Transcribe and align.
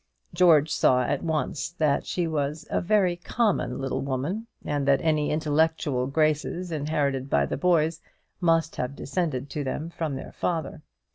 George 0.33 0.71
saw 0.73 1.03
at 1.03 1.21
once 1.21 1.69
that 1.73 2.07
she 2.07 2.25
was 2.25 2.65
a 2.71 2.81
very 2.81 3.17
common 3.17 3.77
little 3.77 4.01
woman, 4.01 4.47
and 4.65 4.87
that 4.87 4.99
any 5.03 5.29
intellectual 5.29 6.07
graces 6.07 6.71
inherited 6.71 7.29
by 7.29 7.45
the 7.45 7.55
boys 7.55 8.01
must 8.39 8.77
have 8.77 8.95
descended 8.95 9.47
to 9.51 9.63
them 9.63 9.91
from 9.91 10.15
their 10.15 10.31
father. 10.31 10.81